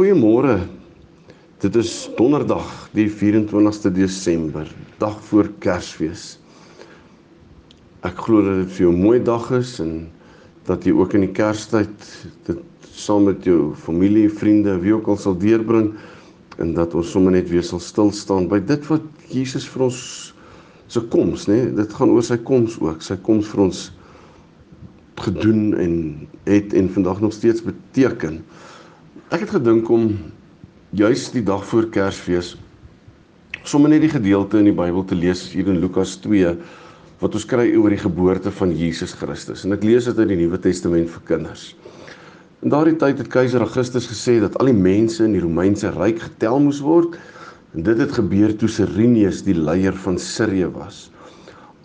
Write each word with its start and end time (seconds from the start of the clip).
Goeiemôre. 0.00 0.62
Dit 1.60 1.74
is 1.76 1.90
Donderdag, 2.16 2.64
die 2.96 3.04
24ste 3.12 3.90
Desember, 3.92 4.64
dag 4.96 5.18
voor 5.28 5.50
Kersfees. 5.60 6.38
Ek 8.08 8.22
glo 8.24 8.40
dat 8.46 8.62
dit 8.62 8.70
vir 8.78 8.86
jou 8.86 8.92
'n 8.94 9.02
mooi 9.02 9.18
dag 9.20 9.50
is 9.52 9.74
en 9.84 10.08
dat 10.64 10.86
jy 10.88 10.94
ook 10.96 11.12
in 11.12 11.26
die 11.26 11.34
Kerstyd 11.36 11.92
dit 12.46 12.62
saam 12.94 13.24
met 13.28 13.44
jou 13.44 13.74
familie, 13.74 14.30
vriende, 14.30 14.80
wie 14.80 14.94
ook 14.94 15.06
al 15.06 15.18
sal 15.18 15.36
deurbring 15.36 15.92
en 16.56 16.72
dat 16.72 16.94
ons 16.94 17.10
sommer 17.10 17.32
net 17.32 17.50
weer 17.50 17.62
sal 17.62 17.80
stil 17.80 18.10
staan 18.10 18.48
by 18.48 18.58
dit 18.58 18.86
wat 18.88 19.04
Jesus 19.28 19.68
vir 19.68 19.82
ons 19.82 20.34
se 20.88 21.00
koms, 21.00 21.46
nê? 21.46 21.60
Nee? 21.60 21.74
Dit 21.74 21.92
gaan 21.92 22.08
oor 22.08 22.22
sy 22.22 22.38
koms 22.38 22.80
ook, 22.80 23.02
sy 23.02 23.16
koms 23.16 23.52
vir 23.52 23.60
ons 23.60 23.92
gedoen 25.20 25.74
en 25.76 26.28
het 26.46 26.72
en 26.72 26.88
vandag 26.88 27.20
nog 27.20 27.32
steeds 27.32 27.60
beteken. 27.60 28.40
Ek 29.30 29.44
het 29.44 29.52
gedink 29.54 29.86
om 29.94 30.08
juis 30.98 31.28
die 31.30 31.44
dag 31.46 31.60
voor 31.70 31.84
Kersfees 31.94 32.56
sommer 33.62 33.92
net 33.92 34.02
die 34.02 34.10
gedeelte 34.10 34.58
in 34.58 34.66
die 34.66 34.74
Bybel 34.74 35.04
te 35.06 35.14
lees 35.14 35.44
hier 35.52 35.68
in 35.70 35.76
Lukas 35.78 36.16
2 36.24 36.48
wat 37.20 37.36
ons 37.38 37.46
kry 37.46 37.68
oor 37.78 37.94
die 37.94 38.00
geboorte 38.00 38.50
van 38.50 38.72
Jesus 38.74 39.14
Christus. 39.14 39.62
En 39.62 39.76
ek 39.76 39.86
lees 39.86 40.08
dit 40.10 40.18
uit 40.18 40.32
die 40.32 40.38
Nuwe 40.40 40.58
Testament 40.64 41.12
vir 41.12 41.22
kinders. 41.28 41.68
In 42.66 42.74
daardie 42.74 42.96
tyd 42.98 43.22
het 43.22 43.30
keiser 43.30 43.62
Augustus 43.62 44.10
gesê 44.10 44.40
dat 44.42 44.58
al 44.58 44.72
die 44.72 44.74
mense 44.80 45.22
in 45.22 45.38
die 45.38 45.44
Romeinse 45.46 45.94
ryk 45.94 46.24
getel 46.24 46.58
moes 46.66 46.82
word 46.82 47.14
en 47.70 47.86
dit 47.86 48.02
het 48.02 48.18
gebeur 48.18 48.56
toe 48.58 48.72
Cyrenius 48.80 49.44
die 49.46 49.54
leier 49.54 49.94
van 50.08 50.18
Sirië 50.18 50.72
was. 50.74 51.04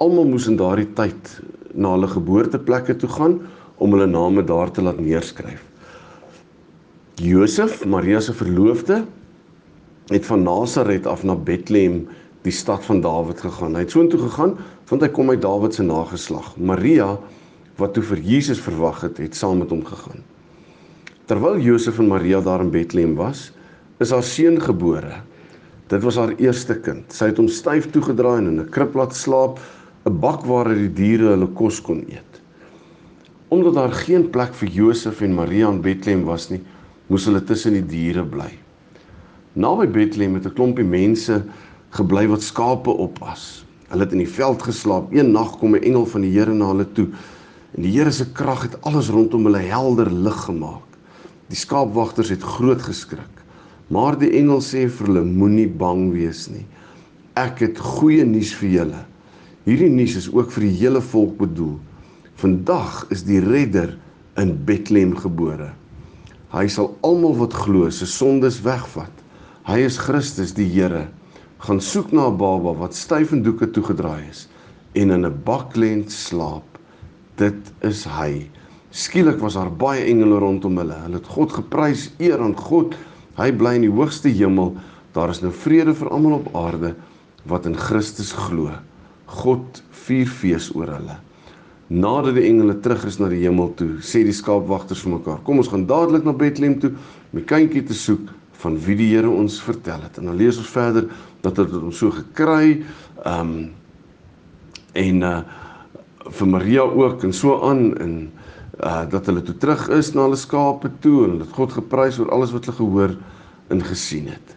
Almal 0.01 0.25
moes 0.33 0.49
in 0.49 0.57
daardie 0.57 0.89
tyd 0.97 1.37
na 1.77 1.93
hulle 1.93 2.09
geboorteplekke 2.09 2.97
toe 3.05 3.13
gaan 3.19 3.37
om 3.77 3.93
hulle 3.93 4.09
name 4.09 4.41
daar 4.49 4.73
te 4.73 4.81
laat 4.81 4.97
neerskryf. 4.97 5.61
Josef, 7.15 7.85
Maria 7.85 8.19
se 8.19 8.33
verloofde, 8.33 9.05
het 10.11 10.25
van 10.25 10.41
Nasaret 10.43 11.05
af 11.07 11.23
na 11.23 11.35
Bethlehem, 11.35 12.01
die 12.43 12.51
stad 12.51 12.83
van 12.85 12.99
Dawid 13.01 13.39
gegaan. 13.39 13.77
Hy 13.77 13.85
het 13.85 13.93
soontoe 13.95 14.19
gegaan 14.27 14.57
want 14.89 15.01
hy 15.01 15.07
kom 15.09 15.31
uit 15.31 15.41
Dawid 15.41 15.73
se 15.73 15.85
nageslag. 15.85 16.51
Maria, 16.59 17.15
wat 17.79 17.95
toe 17.95 18.03
vir 18.05 18.19
Jesus 18.21 18.59
verwag 18.61 18.99
het, 19.07 19.17
het 19.23 19.35
saam 19.35 19.63
met 19.63 19.71
hom 19.71 19.81
gegaan. 19.87 20.21
Terwyl 21.25 21.57
Josef 21.63 21.97
en 22.03 22.11
Maria 22.11 22.43
daar 22.43 22.61
in 22.61 22.69
Bethlehem 22.73 23.15
was, 23.17 23.47
is 24.03 24.11
haar 24.11 24.23
seun 24.27 24.59
gebore. 24.61 25.23
Dit 25.89 26.03
was 26.03 26.19
haar 26.19 26.35
eerste 26.35 26.75
kind. 26.83 27.07
Sy 27.15 27.31
het 27.31 27.39
hom 27.41 27.47
styf 27.47 27.87
toegedraai 27.95 28.43
en 28.43 28.51
in 28.51 28.59
'n 28.59 28.69
krib 28.69 28.93
laat 28.93 29.15
slaap, 29.15 29.57
'n 30.05 30.19
bak 30.19 30.45
waar 30.45 30.67
die 30.67 30.91
diere 30.91 31.31
hulle 31.33 31.47
kos 31.47 31.81
kon 31.81 32.03
eet. 32.11 32.41
Omdat 33.49 33.73
daar 33.73 33.93
geen 34.03 34.29
plek 34.29 34.53
vir 34.53 34.69
Josef 34.69 35.21
en 35.21 35.33
Maria 35.33 35.69
in 35.69 35.81
Bethlehem 35.81 36.25
was 36.25 36.49
nie, 36.49 36.61
moes 37.07 37.25
hulle 37.27 37.43
tussen 37.43 37.75
die 37.77 37.85
diere 37.85 38.25
bly. 38.25 38.49
Naby 39.55 39.87
Bethlehem 39.87 40.35
het 40.35 40.45
'n 40.45 40.53
klompie 40.53 40.85
mense 40.85 41.43
gebly 41.91 42.27
wat 42.27 42.43
skape 42.43 42.89
oppas. 42.89 43.65
Hulle 43.89 44.03
het 44.03 44.11
in 44.11 44.23
die 44.23 44.35
veld 44.37 44.61
geslaap. 44.61 45.13
Een 45.13 45.31
nag 45.31 45.57
kom 45.59 45.75
'n 45.75 45.83
engel 45.83 46.05
van 46.05 46.21
die 46.21 46.31
Here 46.31 46.53
na 46.53 46.67
hulle 46.67 46.91
toe 46.91 47.07
en 47.75 47.81
die 47.83 47.91
Here 47.91 48.11
se 48.11 48.25
krag 48.31 48.61
het 48.61 48.81
alles 48.81 49.09
rondom 49.09 49.45
hulle 49.45 49.59
helder 49.59 50.11
lig 50.11 50.45
gemaak. 50.45 50.83
Die 51.47 51.57
skaapwagters 51.57 52.29
het 52.29 52.43
groot 52.43 52.81
geskrik. 52.81 53.35
Maar 53.87 54.17
die 54.17 54.31
engel 54.31 54.61
sê 54.61 54.89
vir 54.89 55.07
hulle 55.07 55.23
moenie 55.23 55.67
bang 55.67 56.11
wees 56.13 56.47
nie. 56.49 56.65
Ek 57.35 57.59
het 57.59 57.79
goeie 57.79 58.25
nuus 58.25 58.53
vir 58.53 58.69
julle. 58.69 59.05
Hierdie 59.65 59.89
nuus 59.89 60.15
is 60.15 60.29
ook 60.33 60.51
vir 60.51 60.61
die 60.61 60.77
hele 60.79 61.01
volk 61.01 61.37
bedoel. 61.37 61.77
Vandag 62.35 63.05
is 63.09 63.23
die 63.23 63.39
redder 63.39 63.97
in 64.37 64.65
Bethlehem 64.65 65.15
gebore. 65.15 65.71
Hy 66.55 66.69
sal 66.71 66.93
almal 67.03 67.33
wat 67.35 67.55
glo 67.65 67.89
se 67.91 68.05
sondes 68.07 68.61
wegvat. 68.63 69.11
Hy 69.67 69.81
is 69.83 69.97
Christus 69.99 70.53
die 70.55 70.67
Here. 70.71 71.09
Gaan 71.59 71.81
soek 71.83 72.13
na 72.15 72.29
'n 72.29 72.37
baba 72.39 72.71
wat 72.71 72.95
styf 72.95 73.33
en 73.35 73.43
doeke 73.43 73.67
toegedraai 73.67 74.29
is 74.29 74.47
en 74.95 75.11
in 75.11 75.25
'n 75.25 75.41
baklent 75.43 76.11
slaap. 76.11 76.79
Dit 77.35 77.59
is 77.81 78.05
hy. 78.05 78.47
Skielik 78.91 79.39
was 79.39 79.55
daar 79.55 79.69
baie 79.69 80.05
engele 80.05 80.39
rondom 80.39 80.77
hulle. 80.77 80.95
Hulle 80.95 81.19
het 81.19 81.27
God 81.27 81.51
geprys, 81.51 82.11
eer 82.19 82.39
aan 82.39 82.55
God. 82.55 82.95
Hy 83.35 83.51
bly 83.51 83.75
in 83.75 83.81
die 83.81 83.91
hoogste 83.91 84.29
hemel. 84.29 84.77
Daar 85.11 85.29
is 85.29 85.41
nou 85.41 85.51
vrede 85.51 85.93
vir 85.93 86.09
almal 86.09 86.39
op 86.39 86.55
aarde 86.55 86.95
wat 87.43 87.65
in 87.65 87.75
Christus 87.75 88.31
glo. 88.31 88.71
God 89.25 89.83
vier 89.91 90.27
fees 90.27 90.71
oor 90.75 90.87
hulle. 90.87 91.24
Nadat 91.87 92.33
die 92.33 92.47
engele 92.49 92.79
terug 92.81 93.03
is 93.05 93.19
na 93.21 93.27
die 93.29 93.43
hemel 93.43 93.69
toe, 93.77 93.99
sê 94.01 94.23
die 94.25 94.33
skaapwagters 94.33 95.03
vir 95.05 95.19
mekaar: 95.19 95.43
"Kom 95.45 95.61
ons 95.61 95.69
gaan 95.69 95.85
dadelik 95.85 96.25
na 96.25 96.33
Bethlehem 96.33 96.79
toe 96.79 96.89
om 96.89 97.37
die 97.37 97.45
kindjie 97.45 97.83
te 97.85 97.93
soek 97.93 98.31
van 98.63 98.79
wie 98.81 98.95
die 98.97 99.11
Here 99.13 99.29
ons 99.29 99.59
vertel 99.61 100.01
het." 100.01 100.17
En 100.17 100.25
dan 100.25 100.35
lees 100.35 100.57
ons 100.57 100.71
verder 100.73 101.05
dat 101.45 101.57
hulle 101.61 101.83
hom 101.83 101.91
so 101.91 102.09
gekry, 102.09 102.81
ehm 103.23 103.39
um, 103.39 103.71
en 104.95 105.21
uh 105.21 105.43
vir 106.25 106.47
Maria 106.47 106.81
ook 106.81 107.23
en 107.23 107.33
so 107.33 107.61
aan 107.61 107.97
en 108.01 108.31
uh 108.81 109.05
dat 109.09 109.25
hulle 109.25 109.43
toe 109.45 109.57
terug 109.57 109.89
is 109.93 110.13
na 110.15 110.23
hulle 110.25 110.35
skape 110.35 110.89
toe 110.99 111.27
en 111.27 111.37
dat 111.37 111.53
God 111.53 111.71
geprys 111.71 112.17
oor 112.19 112.31
alles 112.31 112.51
wat 112.51 112.65
hulle 112.65 112.77
gehoor 112.77 113.17
en 113.69 113.81
gesien 113.81 114.27
het. 114.27 114.55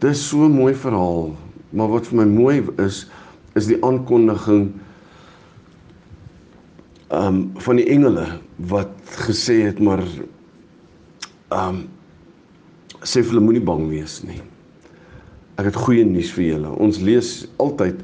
Dis 0.00 0.28
so 0.28 0.48
'n 0.48 0.52
mooi 0.52 0.74
verhaal, 0.74 1.36
maar 1.70 1.88
wat 1.88 2.06
vir 2.06 2.24
my 2.24 2.24
mooi 2.24 2.64
is, 2.78 3.06
is 3.54 3.66
die 3.66 3.84
aankondiging 3.84 4.72
um, 7.14 7.52
van 7.64 7.80
die 7.80 7.86
engele 7.88 8.26
wat 8.70 8.92
gesê 9.28 9.62
het 9.68 9.80
maar 9.80 10.04
ehm 11.48 11.68
um, 11.68 11.86
sê 13.06 13.22
hulle 13.22 13.40
moenie 13.40 13.62
bang 13.62 13.84
wees 13.92 14.18
nie. 14.26 14.40
Ek 15.58 15.68
het 15.68 15.76
goeie 15.78 16.02
nuus 16.04 16.32
vir 16.34 16.44
julle. 16.48 16.72
Ons 16.82 16.98
lees 16.98 17.28
altyd 17.62 18.00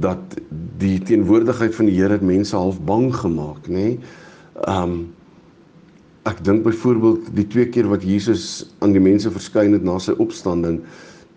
dat 0.00 0.38
die 0.80 0.96
teenwoordigheid 1.04 1.74
van 1.76 1.88
die 1.90 1.96
Here 1.98 2.16
het 2.16 2.24
mense 2.24 2.56
half 2.56 2.78
bang 2.88 3.10
gemaak, 3.14 3.68
nê? 3.68 3.98
Ehm 4.64 4.82
um, 4.82 4.98
ek 6.28 6.42
dink 6.44 6.60
byvoorbeeld 6.66 7.30
die 7.32 7.46
twee 7.48 7.68
keer 7.72 7.86
wat 7.88 8.02
Jesus 8.04 8.66
aan 8.84 8.92
die 8.92 9.00
mense 9.00 9.30
verskyn 9.32 9.72
het 9.72 9.84
na 9.86 9.94
sy 10.02 10.12
opstanding, 10.20 10.82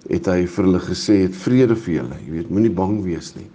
het 0.09 0.27
hy 0.27 0.41
vir 0.51 0.67
hulle 0.67 0.81
gesê 0.83 1.21
het 1.21 1.37
vrede 1.45 1.77
vir 1.85 1.93
julle. 2.01 2.17
Jy 2.25 2.33
weet, 2.33 2.49
moenie 2.51 2.73
bang 2.75 2.97
wees 3.05 3.31
nie. 3.37 3.47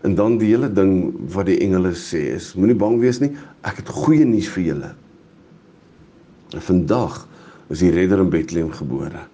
En 0.00 0.14
dan 0.14 0.38
die 0.40 0.48
hele 0.54 0.70
ding 0.72 1.12
wat 1.34 1.48
die 1.50 1.58
engele 1.60 1.92
sê 1.96 2.22
is 2.38 2.54
moenie 2.56 2.78
bang 2.78 2.96
wees 3.02 3.20
nie, 3.20 3.34
ek 3.68 3.82
het 3.82 3.90
goeie 3.92 4.24
nuus 4.24 4.48
vir 4.54 4.64
julle. 4.70 4.92
En 6.56 6.64
vandag 6.64 7.18
is 7.70 7.82
die 7.84 7.92
redder 7.94 8.22
in 8.24 8.32
Bethlehem 8.32 8.70
gebore. 8.72 9.26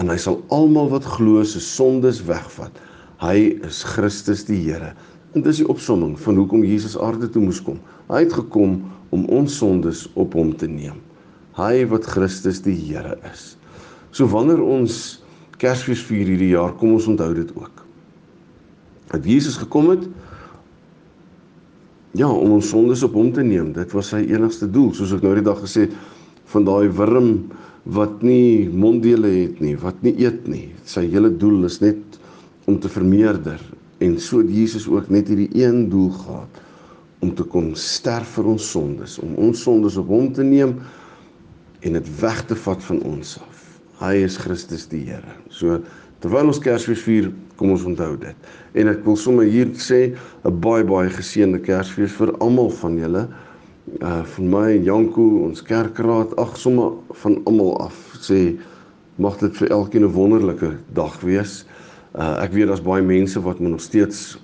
En 0.00 0.12
hy 0.12 0.18
sal 0.20 0.38
almal 0.52 0.90
wat 0.92 1.08
glo 1.16 1.42
se 1.48 1.62
sondes 1.64 2.20
wegvat. 2.28 2.76
Hy 3.22 3.56
is 3.64 3.82
Christus 3.94 4.44
die 4.48 4.60
Here. 4.60 4.92
En 5.32 5.44
dis 5.46 5.62
die 5.62 5.68
opsomming 5.72 6.18
van 6.20 6.36
hoekom 6.36 6.66
Jesus 6.66 6.98
aarde 7.00 7.30
toe 7.32 7.42
moes 7.44 7.62
kom. 7.64 7.80
Hy 8.12 8.26
het 8.26 8.36
gekom 8.36 8.82
om 9.16 9.24
ons 9.32 9.56
sondes 9.62 10.04
op 10.12 10.36
hom 10.36 10.52
te 10.56 10.68
neem. 10.68 11.00
Hy 11.56 11.86
wat 11.88 12.08
Christus 12.08 12.60
die 12.64 12.76
Here 12.76 13.16
is. 13.32 13.54
So 14.12 14.28
wanneer 14.28 14.60
ons 14.60 15.22
Kersfees 15.62 16.02
vier 16.04 16.26
hierdie 16.26 16.52
jaar, 16.52 16.74
kom 16.76 16.96
ons 16.96 17.08
onthou 17.08 17.30
dit 17.38 17.52
ook 17.56 17.81
dat 19.12 19.26
Jesus 19.28 19.58
gekom 19.60 19.92
het 19.92 20.06
ja 22.16 22.28
om 22.28 22.56
ons 22.58 22.68
sondes 22.72 23.04
op 23.06 23.14
hom 23.16 23.30
te 23.32 23.44
neem. 23.44 23.72
Dit 23.76 23.92
was 23.96 24.12
sy 24.12 24.22
enigste 24.28 24.68
doel 24.68 24.92
soos 24.96 25.14
ek 25.16 25.24
nou 25.24 25.34
die 25.36 25.44
dag 25.46 25.60
gesê 25.62 25.88
van 26.52 26.66
daai 26.68 26.88
wurm 26.92 27.30
wat 27.92 28.20
nie 28.24 28.68
monddele 28.68 29.30
het 29.34 29.62
nie 29.64 29.76
wat 29.80 30.02
nie 30.04 30.14
eet 30.20 30.48
nie. 30.48 30.68
Sy 30.88 31.06
hele 31.12 31.32
doel 31.32 31.64
is 31.68 31.80
net 31.82 32.18
om 32.70 32.78
te 32.80 32.90
vermeerder. 32.92 33.60
En 34.02 34.18
so 34.20 34.42
het 34.42 34.50
Jesus 34.52 34.88
ook 34.90 35.08
net 35.12 35.30
hierdie 35.30 35.50
een 35.56 35.88
doel 35.92 36.10
gehad 36.16 36.60
om 37.22 37.32
te 37.38 37.44
kom 37.46 37.72
sterf 37.78 38.36
vir 38.36 38.50
ons 38.54 38.68
sondes 38.74 39.18
om 39.22 39.36
ons 39.38 39.60
sondes 39.62 39.96
op 40.00 40.08
hom 40.10 40.32
te 40.34 40.44
neem 40.46 40.78
en 41.82 41.98
dit 41.98 42.08
weg 42.20 42.44
te 42.48 42.56
vat 42.58 42.82
van 42.90 43.02
ons 43.06 43.36
af. 43.42 43.60
Hy 44.02 44.16
is 44.26 44.38
Christus 44.38 44.88
die 44.90 45.04
Here. 45.06 45.36
So 45.50 45.78
Terwyl 46.22 46.52
ons 46.52 46.60
Kersfees 46.62 47.02
vier, 47.02 47.32
kom 47.58 47.72
ons 47.74 47.82
onthou 47.82 48.12
dit. 48.22 48.50
En 48.78 48.90
ek 48.92 49.00
wil 49.02 49.16
sommer 49.18 49.48
hier 49.50 49.72
sê 49.74 50.14
'n 50.46 50.60
baie 50.62 50.84
baie 50.86 51.10
geseënde 51.10 51.58
Kersfees 51.58 52.12
vir 52.12 52.30
almal 52.38 52.70
van 52.70 52.98
julle. 52.98 53.28
uh 54.00 54.22
van 54.22 54.50
my 54.50 54.70
en 54.76 54.84
Janko, 54.84 55.22
ons 55.44 55.62
kerkraad, 55.62 56.36
ag 56.38 56.56
sommer 56.56 56.92
van 57.10 57.42
almal 57.46 57.76
af 57.82 57.96
sê 58.20 58.56
mag 59.18 59.36
dit 59.40 59.56
vir 59.56 59.68
elkeen 59.70 60.04
'n 60.04 60.12
wonderlike 60.14 60.70
dag 60.94 61.20
wees. 61.20 61.66
Uh 62.14 62.38
ek 62.44 62.52
weet 62.52 62.68
daar's 62.68 62.82
baie 62.82 63.02
mense 63.02 63.42
wat 63.42 63.58
nog 63.58 63.80
steeds 63.80 64.38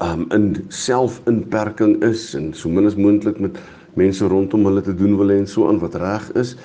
um 0.00 0.26
in 0.32 0.64
selfinperking 0.68 2.02
is 2.02 2.34
en 2.34 2.54
so 2.54 2.68
min 2.68 2.86
as 2.86 2.96
moontlik 2.96 3.38
met 3.40 3.58
mense 3.94 4.24
rondom 4.24 4.64
hulle 4.64 4.80
te 4.80 4.94
doen 4.94 5.16
wil 5.16 5.28
hê 5.28 5.38
en 5.38 5.46
so 5.46 5.68
aan 5.68 5.78
wat 5.78 5.94
reg 5.94 6.32
is. 6.32 6.56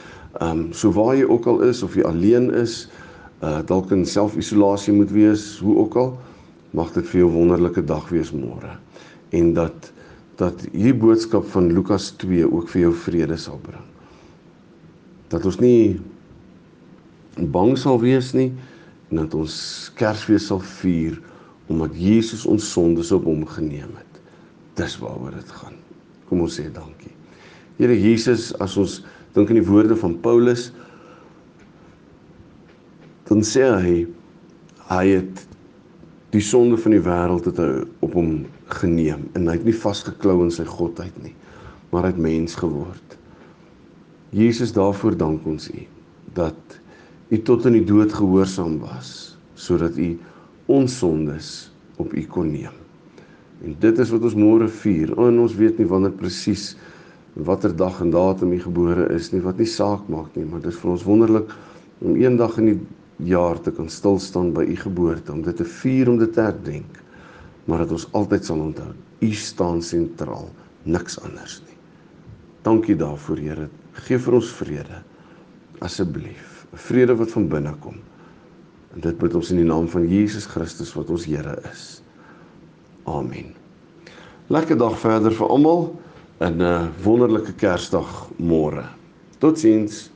Um 0.42 0.74
so 0.74 0.92
waar 0.92 1.16
jy 1.16 1.24
ook 1.24 1.46
al 1.48 1.62
is 1.62 1.84
of 1.84 1.96
jy 1.96 2.04
alleen 2.04 2.54
is, 2.54 2.90
uh 3.42 3.62
dalk 3.66 3.92
in 3.92 4.06
selfisolasie 4.06 4.94
moet 4.94 5.12
wees, 5.12 5.60
hoe 5.60 5.76
ook 5.78 5.96
al, 5.96 6.12
mag 6.78 6.94
dit 6.94 7.06
vir 7.06 7.20
jou 7.20 7.30
'n 7.30 7.34
wonderlike 7.34 7.84
dag 7.86 8.10
wees 8.10 8.32
môre. 8.32 8.78
En 9.32 9.54
dat 9.54 9.92
dat 10.42 10.62
hierdie 10.72 10.98
boodskap 10.98 11.46
van 11.54 11.74
Lukas 11.74 12.12
2 12.18 12.48
ook 12.52 12.70
vir 12.70 12.82
jou 12.82 12.94
vrede 12.94 13.38
sal 13.38 13.60
bring. 13.62 13.84
Dat 15.30 15.46
ons 15.46 15.60
nie 15.60 16.00
bang 17.38 17.78
sal 17.78 18.00
wees 18.02 18.32
nie 18.34 18.52
en 19.12 19.22
dat 19.22 19.36
ons 19.38 19.92
Kersfees 20.00 20.48
sal 20.48 20.60
vier 20.60 21.20
omdat 21.72 21.96
Jesus 21.96 22.46
ons 22.46 22.72
sondes 22.72 23.12
op 23.16 23.24
hom 23.30 23.46
geneem 23.48 23.94
het. 23.96 24.22
Dis 24.76 24.98
waaroor 25.00 25.32
dit 25.32 25.52
gaan. 25.62 25.78
Kom 26.28 26.42
ons 26.42 26.58
sê 26.60 26.66
dankie. 26.74 27.14
Here 27.78 27.96
Jesus, 27.96 28.52
as 28.60 28.76
ons 28.78 29.02
dink 29.36 29.50
aan 29.50 29.60
die 29.62 29.68
woorde 29.68 29.96
van 29.96 30.18
Paulus, 30.20 30.72
dan 33.32 33.46
sê 33.48 33.64
hy 33.64 33.98
hy 34.92 35.06
het 35.08 35.46
die 36.36 36.44
sonde 36.44 36.78
van 36.80 36.96
die 36.96 37.04
wêreld 37.04 37.48
het 37.48 37.60
hy 37.64 37.70
op 38.04 38.16
hom 38.20 38.42
geneem 38.82 39.30
en 39.36 39.48
hy 39.48 39.56
het 39.56 39.68
nie 39.68 39.76
vasgeklou 39.76 40.42
in 40.44 40.52
sy 40.52 40.68
godheid 40.68 41.16
nie 41.24 41.36
maar 41.92 42.08
hy 42.08 42.14
het 42.14 42.22
mens 42.24 42.56
geword. 42.56 43.18
Jesus 44.32 44.72
daarvoor 44.72 45.18
dank 45.20 45.48
ons 45.48 45.68
U 45.72 45.82
dat 46.36 46.80
U 47.32 47.40
tot 47.48 47.66
in 47.68 47.78
die 47.80 47.88
dood 47.88 48.14
gehoorsaam 48.16 48.78
was 48.84 49.36
sodat 49.60 49.98
U 50.00 50.14
ons 50.72 50.96
sondes 51.00 51.72
op 52.00 52.14
U 52.16 52.24
kon 52.32 52.48
neem. 52.52 52.76
En 53.62 53.76
dit 53.80 54.00
is 54.00 54.12
wat 54.12 54.24
ons 54.26 54.38
môre 54.40 54.70
vier. 54.82 55.12
En 55.20 55.44
ons 55.44 55.56
weet 55.56 55.78
nie 55.80 55.88
wanneer 55.88 56.16
presies 56.16 56.72
watter 57.36 57.76
dag 57.76 58.00
en 58.04 58.12
datum 58.12 58.56
U 58.56 58.60
gebore 58.64 59.10
is 59.16 59.30
nie, 59.36 59.44
wat 59.44 59.60
nie 59.60 59.70
saak 59.70 60.08
maak 60.12 60.32
nie, 60.36 60.48
maar 60.48 60.64
dit 60.64 60.72
is 60.72 60.80
vir 60.80 60.96
ons 60.96 61.06
wonderlik 61.08 61.52
om 62.02 62.16
eendag 62.18 62.58
in 62.64 62.72
die 62.72 62.80
jaar 63.24 63.60
te 63.62 63.72
kan 63.72 63.90
stil 63.90 64.20
staan 64.20 64.52
by 64.54 64.64
u 64.64 64.76
geboorte 64.76 65.32
om 65.32 65.42
dit 65.46 65.56
te 65.58 65.66
vier 65.66 66.10
om 66.10 66.18
dit 66.18 66.34
te 66.34 66.42
herdenk. 66.42 67.00
Maar 67.66 67.86
dat 67.86 67.92
ons 67.92 68.08
altyd 68.18 68.46
sal 68.46 68.60
onthou 68.60 68.94
u 69.22 69.32
staan 69.38 69.82
sentraal 69.82 70.50
niks 70.84 71.20
anders 71.22 71.62
nie. 71.68 71.78
Dankie 72.66 72.96
daarvoor 72.96 73.38
Here. 73.38 73.70
Gee 74.06 74.18
vir 74.18 74.38
ons 74.38 74.50
vrede. 74.58 75.02
Asseblief 75.82 76.66
'n 76.74 76.78
vrede 76.78 77.16
wat 77.16 77.32
van 77.32 77.48
binne 77.48 77.74
kom. 77.80 77.96
En 78.94 79.02
dit 79.02 79.18
bid 79.18 79.36
ons 79.36 79.52
in 79.52 79.58
die 79.58 79.66
naam 79.66 79.88
van 79.88 80.08
Jesus 80.08 80.46
Christus 80.46 80.94
wat 80.94 81.10
ons 81.10 81.26
Here 81.26 81.58
is. 81.72 82.02
Amen. 83.06 83.54
Lekker 84.48 84.78
dag 84.78 85.00
verder 85.00 85.32
vir 85.32 85.48
almal 85.48 86.00
en 86.40 86.62
'n 86.62 86.92
wonderlike 87.04 87.54
kersdag 87.54 88.30
môre. 88.38 88.86
Totsiens 89.40 90.11